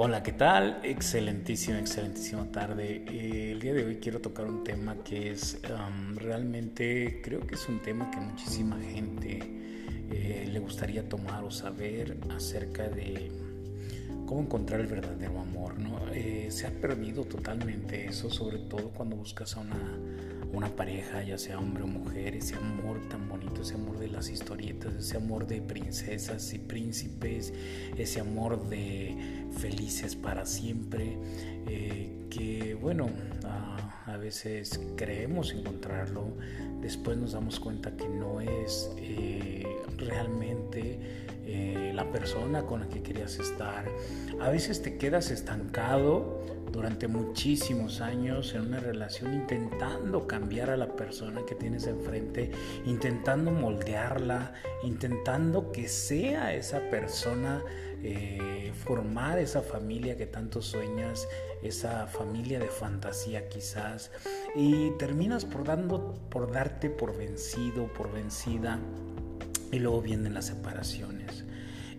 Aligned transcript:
Hola, 0.00 0.22
¿qué 0.22 0.30
tal? 0.30 0.78
Excelentísima, 0.84 1.80
excelentísima 1.80 2.44
tarde. 2.52 3.04
Eh, 3.08 3.50
el 3.50 3.58
día 3.58 3.74
de 3.74 3.84
hoy 3.84 3.96
quiero 3.96 4.20
tocar 4.20 4.46
un 4.46 4.62
tema 4.62 4.94
que 5.02 5.32
es 5.32 5.60
realmente, 6.14 7.20
creo 7.20 7.44
que 7.44 7.56
es 7.56 7.68
un 7.68 7.80
tema 7.80 8.08
que 8.12 8.18
muchísima 8.20 8.78
gente 8.78 9.40
eh, 10.08 10.48
le 10.52 10.58
gustaría 10.60 11.08
tomar 11.08 11.42
o 11.42 11.50
saber 11.50 12.16
acerca 12.30 12.88
de 12.88 13.32
cómo 14.24 14.42
encontrar 14.42 14.78
el 14.78 14.86
verdadero 14.86 15.40
amor. 15.40 15.80
¿no? 15.80 15.98
Eh, 16.12 16.46
se 16.52 16.68
ha 16.68 16.70
perdido 16.70 17.24
totalmente 17.24 18.06
eso, 18.06 18.30
sobre 18.30 18.58
todo 18.58 18.90
cuando 18.90 19.16
buscas 19.16 19.56
a 19.56 19.60
una 19.62 19.98
una 20.52 20.74
pareja, 20.74 21.22
ya 21.22 21.38
sea 21.38 21.58
hombre 21.58 21.82
o 21.82 21.86
mujer, 21.86 22.34
ese 22.36 22.54
amor 22.56 23.00
tan 23.08 23.28
bonito, 23.28 23.62
ese 23.62 23.74
amor 23.74 23.98
de 23.98 24.08
las 24.08 24.30
historietas, 24.30 24.94
ese 24.94 25.16
amor 25.16 25.46
de 25.46 25.60
princesas 25.60 26.52
y 26.54 26.58
príncipes, 26.58 27.52
ese 27.96 28.20
amor 28.20 28.68
de 28.68 29.16
felices 29.58 30.16
para 30.16 30.46
siempre, 30.46 31.18
eh, 31.66 32.27
que 32.30 32.74
bueno, 32.74 33.08
a, 33.44 34.16
veces 34.18 34.80
creemos 34.96 35.52
encontrarlo, 35.52 36.24
después 36.80 37.16
nos 37.16 37.32
damos 37.32 37.60
cuenta 37.60 37.96
que 37.96 38.08
no 38.08 38.40
es 38.40 38.90
eh, 38.96 39.64
realmente 39.96 40.98
eh, 41.46 41.92
la 41.94 42.10
persona 42.10 42.64
con 42.64 42.80
la 42.80 42.88
que 42.88 43.00
querías 43.00 43.38
estar. 43.38 43.84
A 44.40 44.50
veces 44.50 44.82
te 44.82 44.98
quedas 44.98 45.30
estancado 45.30 46.44
durante 46.72 47.08
muchísimos 47.08 48.00
años 48.00 48.54
en 48.54 48.62
una 48.62 48.80
relación 48.80 49.34
intentando 49.34 50.26
cambiar 50.26 50.70
a 50.70 50.76
la 50.76 50.88
persona 50.88 51.40
que 51.46 51.54
tienes 51.54 51.86
enfrente, 51.86 52.50
intentando 52.84 53.50
moldearla, 53.50 54.52
intentando 54.82 55.72
que 55.72 55.88
sea 55.88 56.54
esa 56.54 56.80
persona, 56.90 57.62
eh, 58.02 58.72
formar 58.84 59.38
esa 59.38 59.62
familia 59.62 60.16
que 60.16 60.26
tanto 60.26 60.62
sueñas, 60.62 61.28
esa 61.62 62.06
familia 62.06 62.58
de 62.58 62.68
fantasía 62.68 63.48
quizás, 63.48 64.10
y 64.54 64.90
terminas 64.98 65.44
por, 65.44 65.64
dando, 65.64 66.14
por 66.30 66.52
darte 66.52 66.90
por 66.90 67.16
vencido, 67.16 67.92
por 67.92 68.12
vencida, 68.12 68.78
y 69.72 69.78
luego 69.78 70.02
vienen 70.02 70.34
las 70.34 70.46
separaciones. 70.46 71.44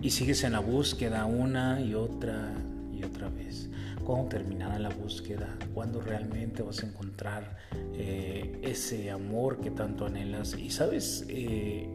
Y 0.00 0.10
sigues 0.10 0.44
en 0.44 0.52
la 0.52 0.60
búsqueda 0.60 1.24
una 1.24 1.80
y 1.80 1.94
otra 1.94 2.52
y 2.92 3.02
otra 3.04 3.28
vez 3.28 3.68
cuándo 4.08 4.30
terminará 4.30 4.78
la 4.78 4.88
búsqueda, 4.88 5.54
cuándo 5.74 6.00
realmente 6.00 6.62
vas 6.62 6.82
a 6.82 6.86
encontrar 6.86 7.58
eh, 7.92 8.58
ese 8.62 9.10
amor 9.10 9.60
que 9.60 9.70
tanto 9.70 10.06
anhelas. 10.06 10.56
Y 10.58 10.70
sabes 10.70 11.26
eh, 11.28 11.86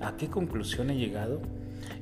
a 0.00 0.16
qué 0.16 0.26
conclusión 0.26 0.90
he 0.90 0.96
llegado. 0.96 1.40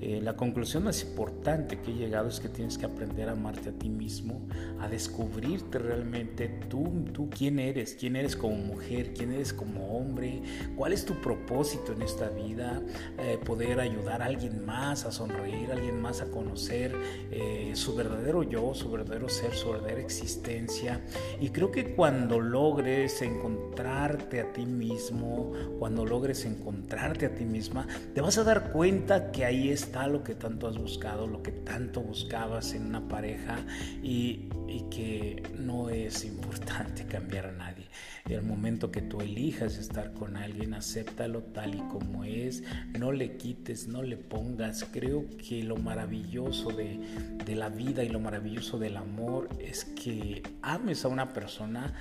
Eh, 0.00 0.20
la 0.22 0.34
conclusión 0.36 0.84
más 0.84 1.02
importante 1.02 1.80
que 1.80 1.92
he 1.92 1.94
llegado 1.94 2.28
es 2.28 2.40
que 2.40 2.48
tienes 2.48 2.76
que 2.76 2.86
aprender 2.86 3.28
a 3.28 3.32
amarte 3.32 3.70
a 3.70 3.72
ti 3.72 3.88
mismo, 3.88 4.40
a 4.80 4.88
descubrirte 4.88 5.78
realmente 5.78 6.48
tú, 6.68 7.04
tú 7.12 7.30
quién 7.30 7.58
eres, 7.58 7.96
quién 7.98 8.16
eres 8.16 8.36
como 8.36 8.56
mujer, 8.56 9.14
quién 9.14 9.32
eres 9.32 9.52
como 9.52 9.96
hombre, 9.96 10.42
cuál 10.76 10.92
es 10.92 11.04
tu 11.04 11.14
propósito 11.20 11.92
en 11.92 12.02
esta 12.02 12.28
vida, 12.30 12.82
eh, 13.18 13.38
poder 13.44 13.78
ayudar 13.80 14.22
a 14.22 14.26
alguien 14.26 14.64
más 14.64 15.04
a 15.04 15.12
sonreír, 15.12 15.70
a 15.70 15.74
alguien 15.74 16.00
más 16.00 16.20
a 16.20 16.26
conocer 16.26 16.94
eh, 17.30 17.72
su 17.74 17.94
verdadero 17.94 18.42
yo, 18.42 18.74
su 18.74 18.90
verdadero 18.90 19.28
ser, 19.28 19.54
su 19.54 19.70
verdadera 19.70 20.00
existencia. 20.00 21.00
Y 21.40 21.50
creo 21.50 21.70
que 21.70 21.94
cuando 21.94 22.40
logres 22.40 23.22
encontrarte 23.22 24.40
a 24.40 24.52
ti 24.52 24.66
mismo, 24.66 25.52
cuando 25.78 26.04
logres 26.04 26.44
encontrarte 26.44 27.26
a 27.26 27.34
ti 27.34 27.44
misma, 27.44 27.86
te 28.14 28.20
vas 28.20 28.38
a 28.38 28.44
dar 28.44 28.72
cuenta 28.72 29.30
que 29.32 29.44
ahí 29.44 29.61
está 29.70 30.06
lo 30.06 30.24
que 30.24 30.34
tanto 30.34 30.68
has 30.68 30.78
buscado, 30.78 31.26
lo 31.26 31.42
que 31.42 31.52
tanto 31.52 32.00
buscabas 32.00 32.74
en 32.74 32.86
una 32.86 33.08
pareja 33.08 33.58
y, 34.02 34.48
y 34.68 34.86
que 34.90 35.42
no 35.58 35.90
es 35.90 36.24
importante 36.24 37.06
cambiar 37.08 37.46
a 37.46 37.52
nadie. 37.52 37.86
El 38.28 38.42
momento 38.42 38.90
que 38.90 39.02
tú 39.02 39.20
elijas 39.20 39.76
estar 39.76 40.12
con 40.12 40.36
alguien, 40.36 40.74
acéptalo 40.74 41.42
tal 41.42 41.74
y 41.74 41.78
como 41.88 42.24
es, 42.24 42.62
no 42.98 43.12
le 43.12 43.36
quites, 43.36 43.88
no 43.88 44.02
le 44.02 44.16
pongas. 44.16 44.86
Creo 44.92 45.24
que 45.36 45.62
lo 45.62 45.76
maravilloso 45.76 46.70
de, 46.70 47.00
de 47.44 47.56
la 47.56 47.68
vida 47.68 48.04
y 48.04 48.08
lo 48.08 48.20
maravilloso 48.20 48.78
del 48.78 48.96
amor 48.96 49.48
es 49.58 49.84
que 49.84 50.42
ames 50.62 51.04
a 51.04 51.08
una 51.08 51.32
persona 51.32 51.92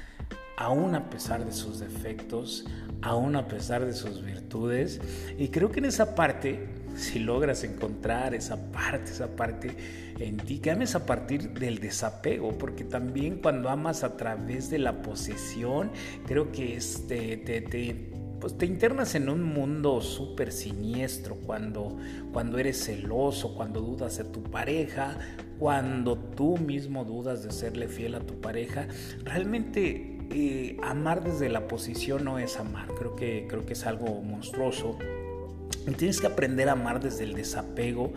aún 0.57 0.93
a 0.93 1.09
pesar 1.09 1.43
de 1.43 1.51
sus 1.51 1.79
defectos, 1.79 2.65
aún 3.01 3.35
a 3.35 3.47
pesar 3.47 3.83
de 3.85 3.93
sus 3.93 4.23
virtudes. 4.23 5.01
Y 5.37 5.49
creo 5.49 5.71
que 5.71 5.79
en 5.79 5.85
esa 5.85 6.13
parte 6.13 6.69
si 6.95 7.19
logras 7.19 7.63
encontrar 7.63 8.33
esa 8.33 8.71
parte, 8.71 9.11
esa 9.11 9.35
parte 9.35 9.75
en 10.19 10.37
ti, 10.37 10.59
que 10.59 10.71
ames 10.71 10.95
a 10.95 11.05
partir 11.05 11.51
del 11.51 11.79
desapego, 11.79 12.57
porque 12.57 12.83
también 12.83 13.39
cuando 13.41 13.69
amas 13.69 14.03
a 14.03 14.17
través 14.17 14.69
de 14.69 14.79
la 14.79 15.01
posesión, 15.01 15.91
creo 16.27 16.51
que 16.51 16.75
este, 16.75 17.37
te, 17.37 17.61
te, 17.61 18.11
pues 18.39 18.57
te 18.57 18.65
internas 18.65 19.15
en 19.15 19.29
un 19.29 19.43
mundo 19.43 20.01
súper 20.01 20.51
siniestro 20.51 21.35
cuando, 21.35 21.97
cuando 22.33 22.57
eres 22.57 22.83
celoso, 22.83 23.55
cuando 23.55 23.81
dudas 23.81 24.17
de 24.17 24.25
tu 24.25 24.43
pareja, 24.43 25.17
cuando 25.59 26.17
tú 26.17 26.57
mismo 26.57 27.05
dudas 27.05 27.43
de 27.43 27.51
serle 27.51 27.87
fiel 27.87 28.15
a 28.15 28.19
tu 28.19 28.41
pareja. 28.41 28.87
Realmente 29.23 30.17
eh, 30.31 30.77
amar 30.81 31.23
desde 31.23 31.49
la 31.49 31.67
posición 31.67 32.25
no 32.25 32.39
es 32.39 32.57
amar, 32.57 32.87
creo 32.97 33.15
que, 33.15 33.45
creo 33.47 33.65
que 33.65 33.73
es 33.73 33.85
algo 33.85 34.21
monstruoso 34.21 34.97
tienes 35.97 36.21
que 36.21 36.27
aprender 36.27 36.69
a 36.69 36.73
amar 36.73 37.01
desde 37.01 37.23
el 37.23 37.33
desapego, 37.33 38.13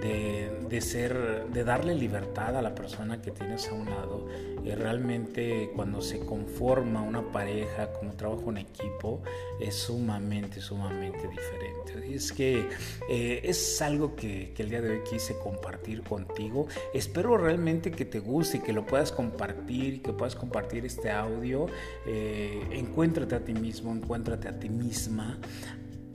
de, 0.00 0.80
ser, 0.80 1.46
de 1.52 1.64
darle 1.64 1.94
libertad 1.94 2.56
a 2.56 2.62
la 2.62 2.74
persona 2.74 3.20
que 3.20 3.30
tienes 3.30 3.68
a 3.68 3.74
un 3.74 3.86
lado. 3.86 4.28
Y 4.64 4.70
realmente 4.72 5.70
cuando 5.74 6.00
se 6.02 6.20
conforma 6.20 7.02
una 7.02 7.32
pareja, 7.32 7.92
como 7.92 8.12
trabajo 8.12 8.50
en 8.50 8.58
equipo, 8.58 9.22
es 9.60 9.74
sumamente, 9.74 10.60
sumamente 10.60 11.26
diferente. 11.26 12.08
Y 12.08 12.14
es 12.14 12.32
que 12.32 12.68
eh, 13.08 13.40
es 13.42 13.80
algo 13.82 14.14
que, 14.14 14.54
el 14.58 14.70
día 14.70 14.80
de 14.80 14.90
hoy 14.90 15.00
quise 15.08 15.38
compartir 15.38 16.02
contigo. 16.02 16.68
Espero 16.92 17.36
realmente 17.36 17.90
que 17.90 18.04
te 18.04 18.20
guste 18.20 18.58
y 18.58 18.60
que 18.60 18.72
lo 18.72 18.86
puedas 18.86 19.12
compartir 19.12 19.94
y 19.94 19.98
que 20.00 20.12
puedas 20.12 20.36
compartir 20.36 20.84
este 20.84 21.10
audio. 21.10 21.66
Eh, 22.06 22.62
encuéntrate 22.72 23.34
a 23.34 23.44
ti 23.44 23.54
mismo, 23.54 23.92
encuéntrate 23.92 24.48
a 24.48 24.58
ti 24.58 24.68
misma. 24.68 25.38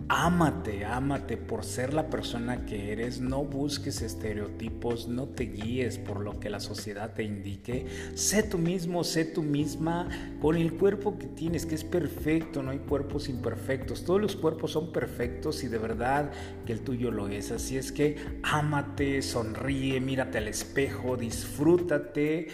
Ámate, 0.09 0.83
ámate 0.85 1.37
por 1.37 1.63
ser 1.63 1.93
la 1.93 2.09
persona 2.09 2.65
que 2.65 2.91
eres, 2.91 3.21
no 3.21 3.45
busques 3.45 4.01
estereotipos, 4.01 5.07
no 5.07 5.27
te 5.27 5.45
guíes 5.45 5.97
por 5.97 6.19
lo 6.19 6.39
que 6.39 6.49
la 6.49 6.59
sociedad 6.59 7.13
te 7.13 7.23
indique, 7.23 7.85
sé 8.13 8.43
tú 8.43 8.57
mismo, 8.57 9.03
sé 9.03 9.23
tú 9.23 9.43
misma. 9.43 10.09
Con 10.41 10.57
el 10.57 10.73
cuerpo 10.73 11.17
que 11.17 11.27
tienes, 11.27 11.65
que 11.65 11.75
es 11.75 11.85
perfecto, 11.85 12.61
no 12.61 12.71
hay 12.71 12.79
cuerpos 12.79 13.29
imperfectos, 13.29 14.03
todos 14.03 14.21
los 14.21 14.35
cuerpos 14.35 14.71
son 14.71 14.91
perfectos 14.91 15.63
y 15.63 15.67
de 15.67 15.77
verdad 15.77 16.31
que 16.65 16.73
el 16.73 16.81
tuyo 16.81 17.09
lo 17.09 17.29
es, 17.29 17.51
así 17.51 17.77
es 17.77 17.91
que 17.91 18.17
ámate, 18.43 19.21
sonríe, 19.21 20.01
mírate 20.01 20.37
al 20.37 20.49
espejo, 20.49 21.15
disfrútate 21.15 22.47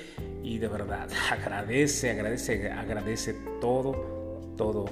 y 0.44 0.60
de 0.60 0.68
verdad 0.68 1.10
agradece, 1.31 2.12
agradece, 2.12 2.72
agradece 2.72 3.36
todo, 3.60 4.54
todo 4.56 4.86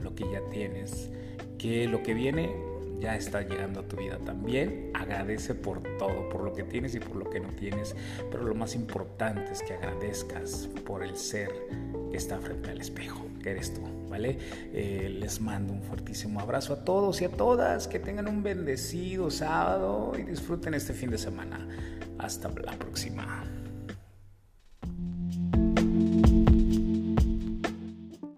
lo 0.00 0.14
que 0.14 0.24
ya 0.30 0.40
tienes 0.50 1.10
que 1.58 1.86
lo 1.86 2.02
que 2.02 2.14
viene 2.14 2.54
ya 3.00 3.16
está 3.16 3.42
llegando 3.42 3.80
a 3.80 3.82
tu 3.82 3.96
vida 3.96 4.18
también. 4.24 4.90
Agradece 4.94 5.54
por 5.54 5.82
todo, 5.98 6.28
por 6.28 6.42
lo 6.42 6.52
que 6.54 6.64
tienes 6.64 6.94
y 6.94 7.00
por 7.00 7.16
lo 7.16 7.28
que 7.28 7.40
no 7.40 7.48
tienes. 7.48 7.94
Pero 8.30 8.44
lo 8.44 8.54
más 8.54 8.74
importante 8.74 9.52
es 9.52 9.62
que 9.62 9.74
agradezcas 9.74 10.68
por 10.86 11.02
el 11.02 11.16
ser 11.16 11.50
que 12.10 12.16
está 12.16 12.38
frente 12.38 12.70
al 12.70 12.80
espejo, 12.80 13.26
que 13.42 13.50
eres 13.50 13.74
tú, 13.74 13.82
¿vale? 14.08 14.38
Eh, 14.72 15.14
les 15.18 15.40
mando 15.40 15.72
un 15.72 15.82
fuertísimo 15.82 16.40
abrazo 16.40 16.72
a 16.72 16.84
todos 16.84 17.20
y 17.20 17.26
a 17.26 17.30
todas. 17.30 17.88
Que 17.88 17.98
tengan 17.98 18.28
un 18.28 18.42
bendecido 18.42 19.30
sábado 19.30 20.12
y 20.18 20.22
disfruten 20.22 20.74
este 20.74 20.94
fin 20.94 21.10
de 21.10 21.18
semana. 21.18 21.68
Hasta 22.18 22.48
la 22.48 22.72
próxima. 22.72 23.44